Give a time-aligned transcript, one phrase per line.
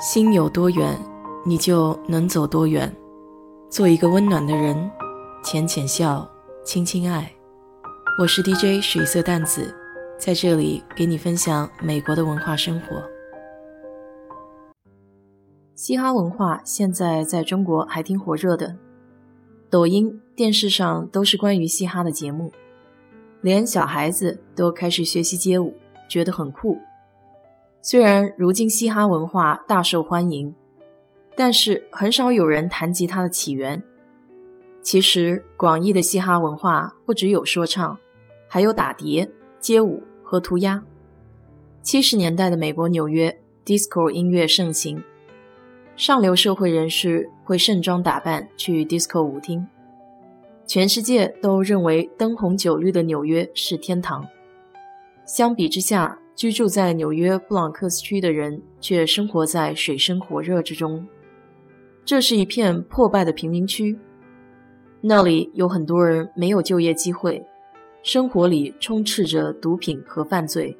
[0.00, 0.96] 心有多远，
[1.44, 2.94] 你就能走多远。
[3.68, 4.88] 做一个温暖的人，
[5.42, 6.24] 浅浅笑，
[6.64, 7.28] 轻轻爱。
[8.20, 9.74] 我是 DJ 水色淡子，
[10.16, 13.02] 在这里给你分享美国的文化生活。
[15.74, 18.76] 嘻哈文化现在在中国还挺火热的，
[19.68, 22.52] 抖音、电视上都是关于嘻哈的节目，
[23.40, 25.74] 连小孩子都开始学习街舞，
[26.08, 26.78] 觉得很酷。
[27.80, 30.54] 虽然如今嘻哈文化大受欢迎，
[31.36, 33.82] 但是很少有人谈及它的起源。
[34.82, 37.98] 其实，广义的嘻哈文化不只有说唱，
[38.48, 39.30] 还有打碟、
[39.60, 40.82] 街舞和涂鸦。
[41.82, 45.02] 七十年代的美国纽约，disco 音乐盛行，
[45.96, 49.66] 上流社会人士会盛装打扮去 disco 舞厅。
[50.66, 54.26] 全世界都认为灯红酒绿的纽约是天堂。
[55.24, 61.04] 相比之下，居住在纽约布朗克斯区的人却生活在水深火热之中。
[62.04, 63.98] 这是一片破败的贫民区，
[65.00, 67.44] 那里有很多人没有就业机会，
[68.04, 70.78] 生活里充斥着毒品和犯罪。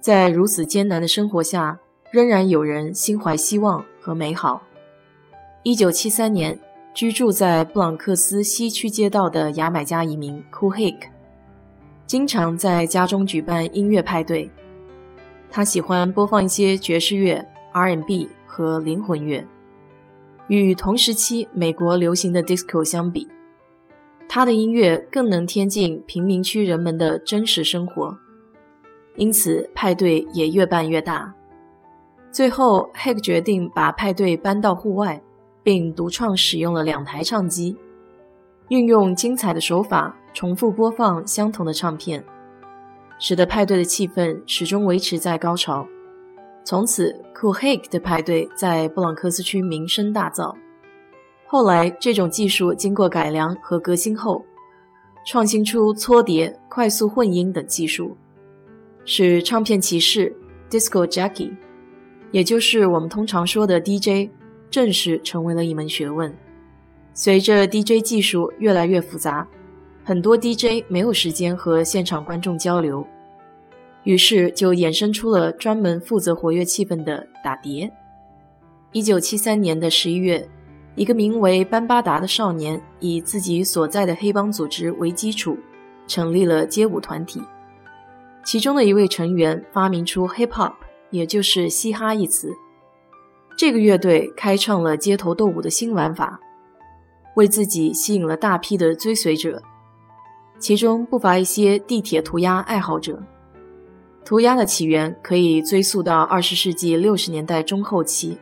[0.00, 1.78] 在如此艰难的生活下，
[2.10, 4.60] 仍然有人心怀希望和美好。
[5.62, 6.58] 一九七三年，
[6.92, 11.15] 居住在布朗克斯西区街道的牙买加移民 Cool Hick。
[12.06, 14.48] 经常在家中举办音乐派对，
[15.50, 19.44] 他喜欢播放一些爵士乐、R&B 和灵魂乐。
[20.46, 23.26] 与同时期美国流行的 disco 相比，
[24.28, 28.16] 他的音乐更能贴近贫民区人们的真实生活，
[29.16, 31.34] 因此派对也越办越大。
[32.30, 35.20] 最后，Hag 决定把派对搬到户外，
[35.64, 37.76] 并独创使用了两台唱机，
[38.68, 40.16] 运用精彩的手法。
[40.36, 42.22] 重复播放相同的唱片，
[43.18, 45.88] 使得派对的气氛始终维持在高潮。
[46.62, 50.54] 从此，Cool Hake 的派对在布朗克斯区名声大噪。
[51.46, 54.44] 后来，这种技术经过改良和革新后，
[55.24, 58.14] 创新出搓碟、快速混音等技术，
[59.06, 60.36] 使唱片骑士
[60.68, 61.50] （Disco Jockey），
[62.30, 64.28] 也就是我们通常说的 DJ，
[64.68, 66.30] 正式成为了一门学问。
[67.14, 69.48] 随着 DJ 技术越来越复杂。
[70.08, 73.04] 很多 DJ 没有时间和现场观众交流，
[74.04, 77.92] 于是就衍生出了专门负责活跃气氛的打碟。
[78.92, 80.48] 一九七三年的十一月，
[80.94, 85.58] 一个名为班巴达的少年以自己所在的黑帮组织为基础，
[86.06, 87.42] 成立了街舞团体。
[88.44, 90.74] 其中的一位成员发明出 “hip hop”，
[91.10, 92.52] 也就是嘻哈一词。
[93.58, 96.38] 这个乐队开创了街头斗舞的新玩法，
[97.34, 99.60] 为自己吸引了大批的追随者。
[100.58, 103.22] 其中不乏一些地铁涂鸦爱好者。
[104.24, 108.36] 涂鸦的起源可以追溯到二十世纪六十年代中后期。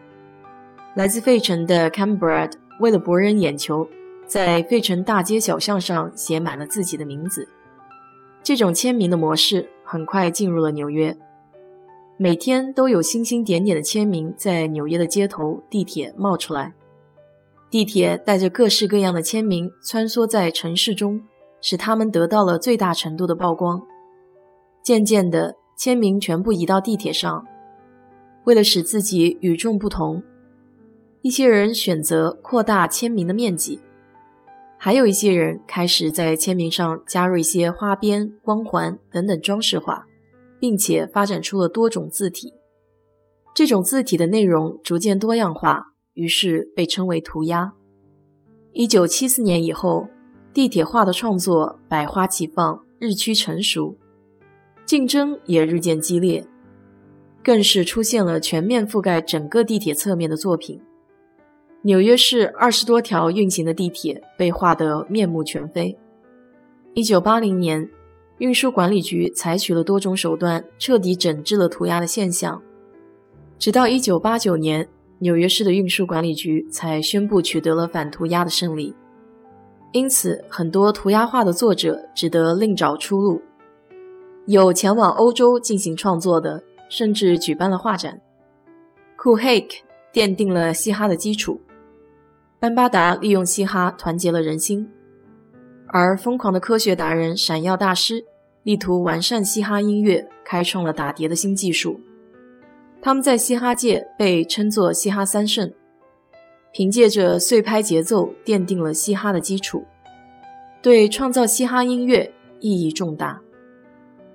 [0.94, 3.86] 来自费城的 Cambrad 为了博人眼球，
[4.26, 7.48] 在费城大街小巷上写满了自己的名字。
[8.42, 11.16] 这种签名的模式很快进入了纽约，
[12.16, 16.72] 每天都有星星点点的签名在纽约的街头、地铁冒出来。
[17.68, 21.20] 地铁带着各式各样的签名穿梭在城市中。
[21.64, 23.82] 使他们得到了最大程度的曝光。
[24.82, 27.42] 渐渐的，签名全部移到地铁上。
[28.44, 30.22] 为了使自己与众不同，
[31.22, 33.80] 一些人选择扩大签名的面积，
[34.76, 40.04] 还有一些人开始在签名上加入一些花边、光环等等装饰画，
[40.60, 42.52] 并且发展出了多种字体。
[43.54, 47.72] 这种字体的内容逐渐多样化，于是被称为涂鸦。
[48.74, 50.08] 一九七四年以后。
[50.54, 53.96] 地铁画的创作百花齐放，日趋成熟，
[54.86, 56.46] 竞争也日渐激烈，
[57.42, 60.80] 更是出现了全面覆盖整个地铁侧面的作品。
[61.82, 65.98] 纽约市二十多条运行的地铁被画得面目全非。
[66.94, 67.90] 一九八零年，
[68.38, 72.62] 运输管理局采取了多种手段，彻底整治了涂鸦的现象。
[73.58, 74.88] 直到一九八九年，
[75.18, 78.94] 纽约市的运输管理局才宣布取得了反涂鸦的胜利。
[79.94, 83.40] 因此，很多涂鸦画的作者只得另找出路，
[84.46, 88.20] 有前往欧洲进行创作的，甚至举办了画展。
[89.16, 89.82] Cool Hake
[90.12, 91.60] 奠定了嘻哈的基础，
[92.58, 94.90] 班巴达利用嘻哈团结了人心，
[95.86, 98.24] 而疯狂的科学达人闪耀大师
[98.64, 102.00] 力图完善嘻哈音乐，开创了打碟的新技术。
[103.00, 105.72] 他们在嘻哈界被称作“嘻哈三圣”。
[106.76, 109.84] 凭借着碎拍节奏，奠定了嘻哈的基础，
[110.82, 112.28] 对创造嘻哈音乐
[112.58, 113.40] 意义重大。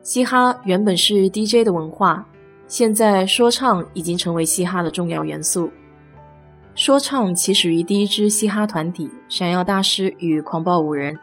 [0.02, 2.26] 嘻哈原本是 DJ 的文化，
[2.66, 5.70] 现在说唱已经成为嘻哈的重要元素。
[6.76, 11.20] 说唱起始于第一支嘻哈团体——闪耀大师与狂暴五人，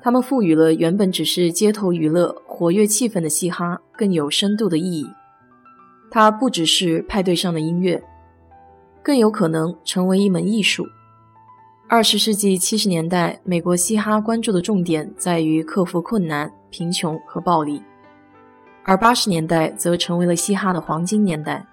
[0.00, 5.04] 他们赋予了原本只是街头娱乐、活跃气氛的嘻哈更有深度的意义。
[6.12, 8.00] 它不只是派对上的音乐，
[9.02, 10.86] 更有可能成为一门艺术。
[11.88, 17.82] 二十世纪七十年代，美国嘻哈关注的重点在于克服困难、贫穷和暴力。
[18.84, 21.66] 而八十年代则成为了嘻哈的黄金年代。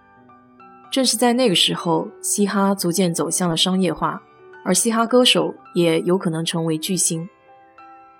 [0.91, 4.21] 正是在那个时候，嘻哈逐渐走向了商业化，
[4.65, 7.27] 而嘻哈歌手也有可能成为巨星。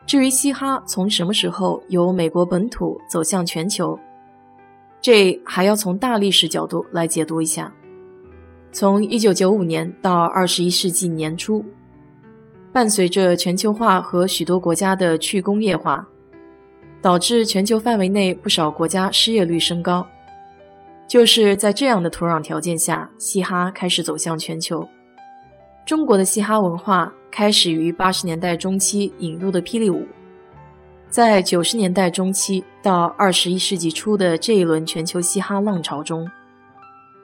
[0.05, 3.99] 至于嘻哈从什么时候由美国本土走向全球，
[5.01, 7.73] 这还要从大历史角度来解读一下。
[8.71, 11.63] 从一九九五年到二十一世纪年初，
[12.71, 16.07] 伴随着全球化和许多国家的去工业化。
[17.01, 20.05] 导致全球范围内不少国家失业率升高。
[21.07, 24.85] 就是在这样的土壤条件下，嘻哈开始走向全球。
[25.85, 30.05] 中国的嘻哈文化开始于八十年代中期引入的霹雳舞，
[31.09, 36.29] 在九十年代中期到二十一世纪初的这一轮全球嘻哈浪潮中，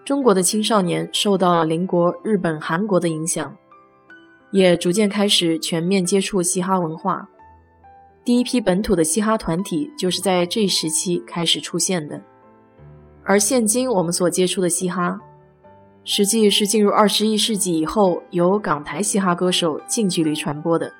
[0.05, 3.57] 中国的青少年受到了邻国日本、韩国的影响，
[4.51, 7.27] 也逐渐开始全面接触嘻哈文化。
[8.23, 12.21] 第一批本土的嘻哈团体就是在这一时期开始出现的，
[13.23, 15.19] 而现今我们所接触的嘻哈，
[16.03, 20.93] 实际是进入二十一世纪以后由港台嘻哈歌手近距离传播的。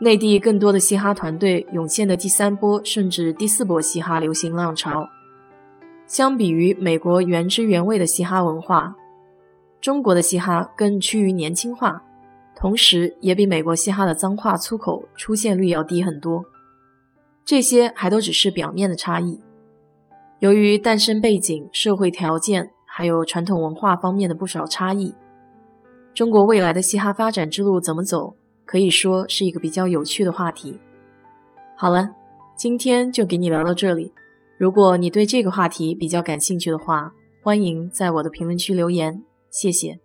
[0.00, 5.08] 内地更多的嘻哈团队涌现的第三波甚至第四波嘻哈流行浪潮，
[6.06, 8.94] 相比于美国原汁原味的嘻哈文化，
[9.80, 12.02] 中国的嘻哈更趋于年轻化。
[12.56, 16.44] 同时，也比美国嘻哈的脏话粗口出现率要低很多。
[17.44, 19.40] 这些还都只是表面的差异。
[20.38, 25.14] 由于诞生背景、社会条件，还有传统文化方面的不少差异，
[26.14, 30.78] 中国未来的嘻哈发展之路怎么走，可以说是一个比较有趣的话题。
[31.76, 32.14] 好了，
[32.56, 34.12] 今天就给你聊到这里。
[34.64, 37.12] 如果你对这个话题比较感兴趣的话，
[37.42, 40.03] 欢迎在我的评论区留言，谢谢。